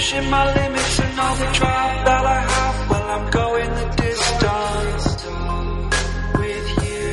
[0.00, 2.90] pushing my limits and all the drive that I have.
[2.90, 5.06] Well, I'm going the distance
[6.40, 7.10] with you.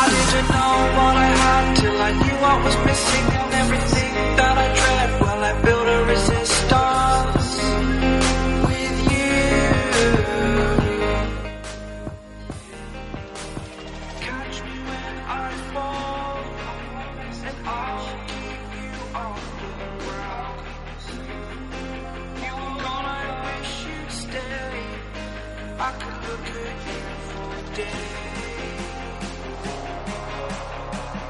[0.00, 3.97] I didn't know what I had till I knew what was missing and everything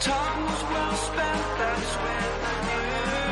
[0.01, 3.28] Time was well spent, that's when I knew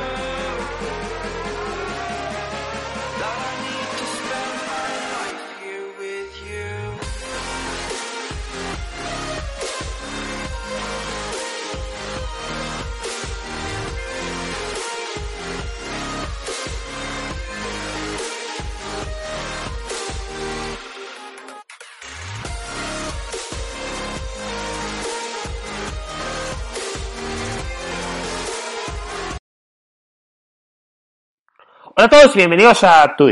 [32.06, 33.28] Hola a todos y bienvenidos a tu,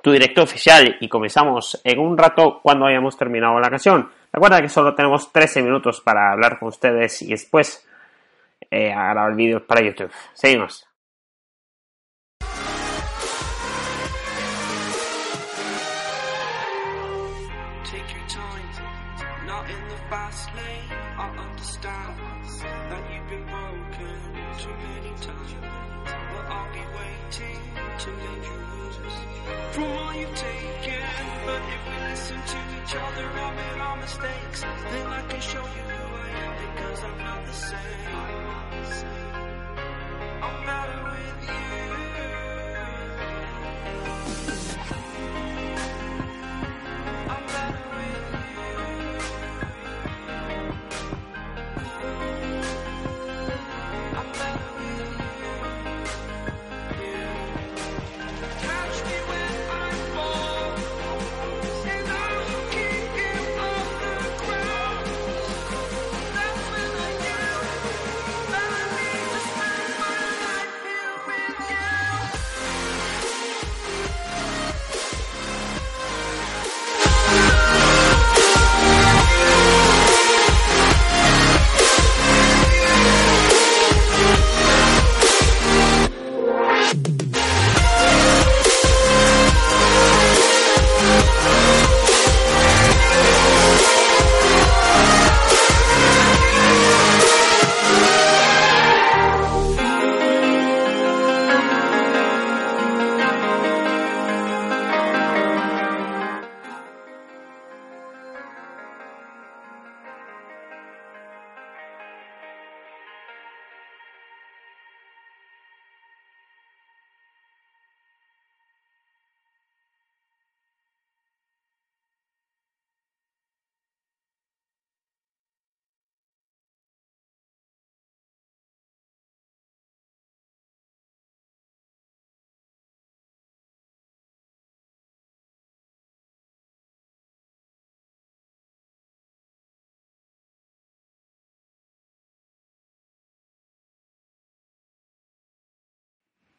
[0.00, 4.08] tu directo oficial y comenzamos en un rato cuando hayamos terminado la canción.
[4.32, 7.84] Recuerda que solo tenemos 13 minutos para hablar con ustedes y después
[8.70, 10.12] eh, grabar vídeos para YouTube.
[10.32, 10.87] Seguimos.
[19.66, 20.90] In the fast lane.
[21.18, 22.14] I understand
[22.90, 24.18] that you've been broken
[24.62, 25.52] too many times,
[26.04, 27.60] but I'll be waiting
[28.02, 29.18] to lend your lose
[29.72, 31.02] from all you've taken.
[31.46, 35.84] But if we listen to each other, admit our mistakes, then I can show you
[35.94, 39.27] who I am because I'm not the same.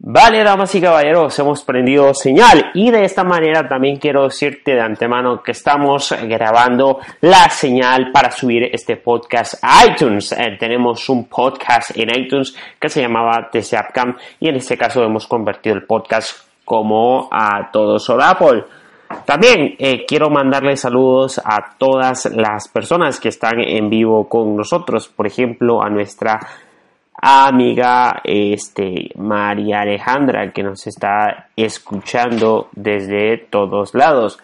[0.01, 4.79] Vale, damas y caballeros, hemos prendido señal y de esta manera también quiero decirte de
[4.79, 10.31] antemano que estamos grabando la señal para subir este podcast a iTunes.
[10.31, 15.03] Eh, tenemos un podcast en iTunes que se llamaba The Zapcam y en este caso
[15.03, 18.63] hemos convertido el podcast como a todos sobre Apple.
[19.25, 25.09] También eh, quiero mandarle saludos a todas las personas que están en vivo con nosotros,
[25.09, 26.39] por ejemplo, a nuestra
[27.21, 34.39] amiga este María Alejandra que nos está escuchando desde todos lados.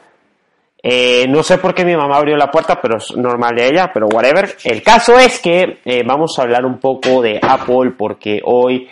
[0.83, 3.89] Eh, no sé por qué mi mamá abrió la puerta, pero es normal de ella,
[3.91, 4.55] pero whatever.
[4.63, 8.87] El caso es que eh, vamos a hablar un poco de Apple porque hoy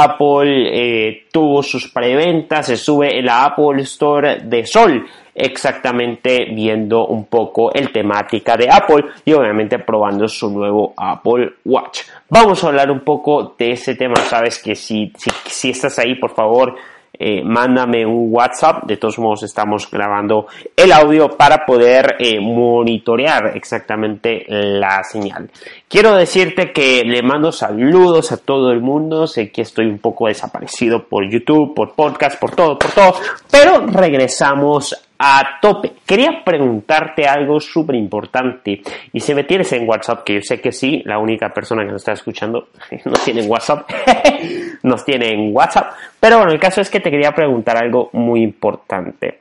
[0.00, 7.06] Apple eh, tuvo sus preventas, se sube en la Apple Store de Sol, exactamente viendo
[7.06, 12.02] un poco el temática de Apple y obviamente probando su nuevo Apple Watch.
[12.28, 16.14] Vamos a hablar un poco de ese tema, sabes que si, si, si estás ahí,
[16.16, 16.74] por favor,
[17.18, 18.84] eh, mándame un WhatsApp.
[18.84, 25.50] De todos modos, estamos grabando el audio para poder eh, monitorear exactamente la señal.
[25.88, 29.26] Quiero decirte que le mando saludos a todo el mundo.
[29.26, 33.14] Sé que estoy un poco desaparecido por YouTube, por podcast, por todo, por todo.
[33.50, 35.92] Pero regresamos a tope.
[36.04, 38.82] Quería preguntarte algo súper importante.
[39.12, 41.92] Y si me tienes en WhatsApp, que yo sé que sí, la única persona que
[41.92, 42.68] nos está escuchando
[43.04, 43.88] no tiene WhatsApp,
[44.82, 45.92] nos tiene en WhatsApp.
[46.18, 49.40] Pero bueno, el caso es que te quería preguntar algo muy importante.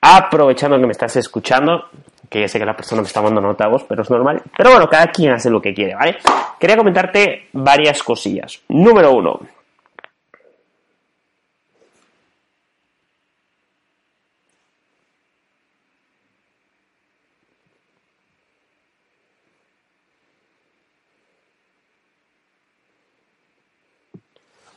[0.00, 1.86] Aprovechando que me estás escuchando,
[2.28, 4.42] que ya sé que la persona me está mandando nota a vos, pero es normal.
[4.56, 6.18] Pero bueno, cada quien hace lo que quiere, ¿vale?
[6.58, 8.60] Quería comentarte varias cosillas.
[8.68, 9.40] Número uno,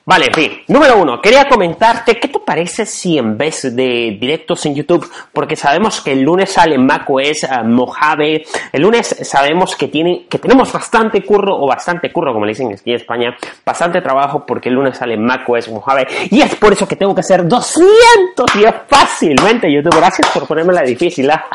[0.04, 0.52] Vale, en fin.
[0.68, 5.56] Número uno, quería comentarte, ¿qué te parece si en vez de directos en YouTube, porque
[5.56, 10.74] sabemos que el lunes sale macOS uh, Mojave, el lunes sabemos que, tiene, que tenemos
[10.74, 14.76] bastante curro, o bastante curro, como le dicen aquí en España, bastante trabajo porque el
[14.76, 19.72] lunes sale macOS Mojave, y es por eso que tengo que hacer 200 días fácilmente
[19.72, 19.96] YouTube.
[19.96, 21.30] Gracias por ponerme la difícil.
[21.30, 21.46] ¿ah?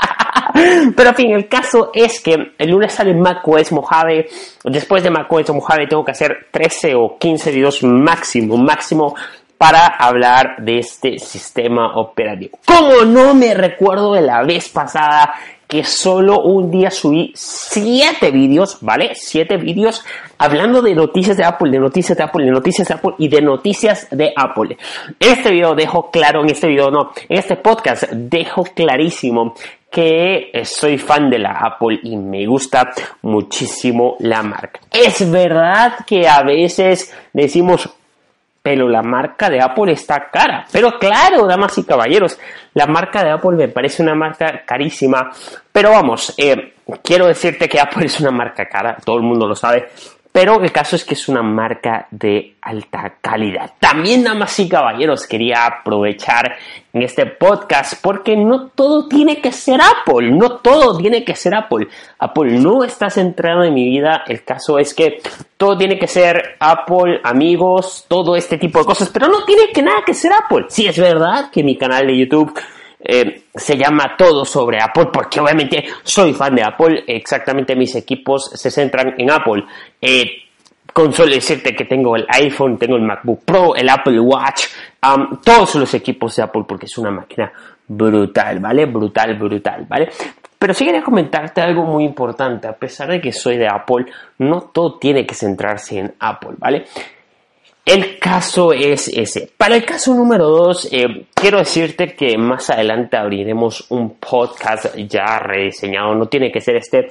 [0.96, 4.28] Pero en fin, el caso es que el lunes sale macOS Mojave,
[4.64, 9.14] después de macOS Mojave tengo que hacer 13 o 15 videos máximo, máximo
[9.58, 12.58] para hablar de este sistema operativo.
[12.66, 15.34] Como no me recuerdo de la vez pasada
[15.66, 19.12] que solo un día subí 7 vídeos, ¿vale?
[19.14, 20.04] 7 vídeos
[20.38, 23.42] hablando de noticias de Apple, de noticias de Apple, de noticias de Apple y de
[23.42, 24.76] noticias de Apple.
[25.18, 29.54] En este video dejo claro, en este video no, en este podcast dejo clarísimo
[29.96, 32.90] que soy fan de la Apple y me gusta
[33.22, 34.80] muchísimo la marca.
[34.92, 37.88] Es verdad que a veces decimos,
[38.60, 40.66] pero la marca de Apple está cara.
[40.70, 42.38] Pero claro, damas y caballeros,
[42.74, 45.30] la marca de Apple me parece una marca carísima.
[45.72, 49.54] Pero vamos, eh, quiero decirte que Apple es una marca cara, todo el mundo lo
[49.54, 49.88] sabe.
[50.36, 53.72] Pero el caso es que es una marca de alta calidad.
[53.80, 56.56] También, damas y caballeros, quería aprovechar
[56.92, 60.32] en este podcast porque no todo tiene que ser Apple.
[60.32, 61.88] No todo tiene que ser Apple.
[62.18, 64.24] Apple no está centrado en mi vida.
[64.26, 65.22] El caso es que
[65.56, 69.08] todo tiene que ser Apple, amigos, todo este tipo de cosas.
[69.08, 70.66] Pero no tiene que nada que ser Apple.
[70.68, 72.52] Sí, es verdad que mi canal de YouTube
[73.08, 78.50] eh, se llama todo sobre Apple porque obviamente soy fan de Apple, exactamente mis equipos
[78.54, 79.64] se centran en Apple.
[80.00, 80.42] Eh,
[80.92, 84.64] con solo decirte que tengo el iPhone, tengo el MacBook Pro, el Apple Watch,
[85.44, 87.52] todos los equipos de Apple porque es una máquina
[87.86, 88.86] brutal, ¿vale?
[88.86, 90.08] Brutal, brutal, ¿vale?
[90.58, 94.06] Pero sí quería comentarte algo muy importante, a pesar de que soy de Apple,
[94.38, 96.86] no todo tiene que centrarse en Apple, ¿vale?
[97.86, 99.48] El caso es ese.
[99.56, 105.38] Para el caso número dos, eh, quiero decirte que más adelante abriremos un podcast ya
[105.38, 106.12] rediseñado.
[106.16, 107.06] No tiene que ser este.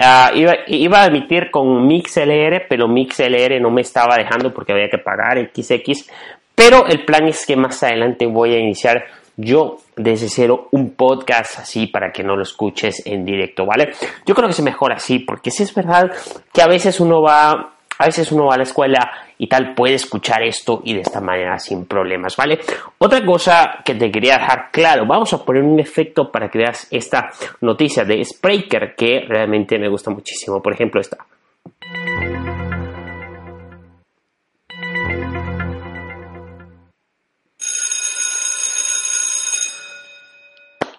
[0.00, 4.98] Ah, iba, a emitir con MixLR, pero MixLR no me estaba dejando porque había que
[4.98, 6.10] pagar XX.
[6.56, 9.04] Pero el plan es que más adelante voy a iniciar
[9.36, 13.92] yo desde cero un podcast así para que no lo escuches en directo, ¿vale?
[14.26, 16.10] Yo creo que es mejor así porque si es verdad
[16.52, 19.94] que a veces uno va a veces uno va a la escuela y tal puede
[19.94, 22.58] escuchar esto y de esta manera sin problemas, ¿vale?
[22.98, 26.88] Otra cosa que te quería dejar claro, vamos a poner un efecto para que veas
[26.90, 27.30] esta
[27.60, 30.62] noticia de Spreaker que realmente me gusta muchísimo.
[30.62, 31.18] Por ejemplo, esta.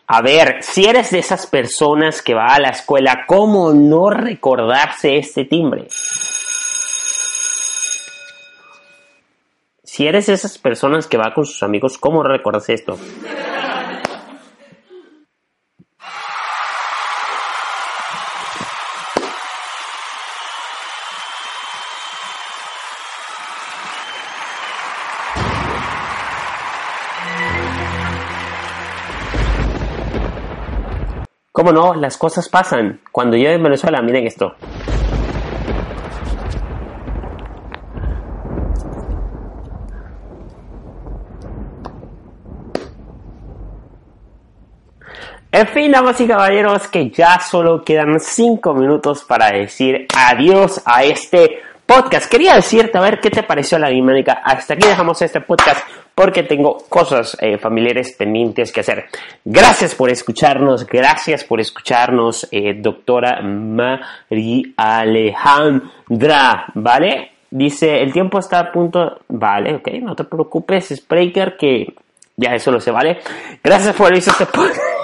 [0.10, 5.18] A ver, si eres de esas personas que va a la escuela, ¿cómo no recordarse
[5.18, 5.88] este timbre?
[9.98, 13.00] Si eres esas personas que va con sus amigos, ¿cómo recuerdas esto?
[31.52, 31.96] ¿Cómo no?
[31.96, 33.02] Las cosas pasan.
[33.12, 34.54] Cuando yo en Venezuela, miren esto.
[45.58, 51.04] En fin, damas y caballeros, que ya solo quedan 5 minutos para decir adiós a
[51.04, 52.30] este podcast.
[52.30, 54.34] Quería decirte a ver qué te pareció la dinámica.
[54.34, 55.80] Hasta aquí dejamos este podcast
[56.14, 59.06] porque tengo cosas eh, familiares pendientes que hacer.
[59.44, 67.32] Gracias por escucharnos, gracias por escucharnos, eh, doctora María Alejandra, ¿vale?
[67.50, 69.22] Dice, el tiempo está a punto...
[69.28, 71.96] Vale, ok, no te preocupes, Spreaker, que
[72.36, 73.18] Ya eso lo sé, ¿vale?
[73.64, 74.97] Gracias por visto este podcast.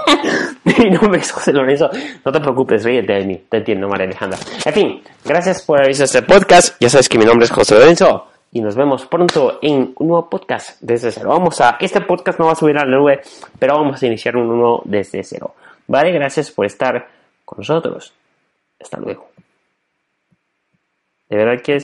[0.80, 1.90] Mi nombre es José Lorenzo.
[2.24, 3.44] No te preocupes, ríete de mí.
[3.50, 4.40] Te entiendo, María Alejandra.
[4.64, 6.78] En fin, gracias por haber visto este podcast.
[6.80, 8.28] Ya sabes que mi nombre es José Lorenzo.
[8.52, 11.30] Y nos vemos pronto en un nuevo podcast desde cero.
[11.30, 13.20] Vamos a, este podcast no va a subir a la nube,
[13.60, 15.56] pero vamos a iniciar un nuevo desde cero.
[15.88, 17.08] Vale, gracias por estar
[17.44, 18.14] con nosotros.
[18.80, 19.28] Hasta luego.
[21.30, 21.72] De verdad que